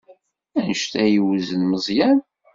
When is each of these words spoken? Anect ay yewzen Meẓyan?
Anect 0.57 0.93
ay 1.03 1.11
yewzen 1.13 1.61
Meẓyan? 1.65 2.19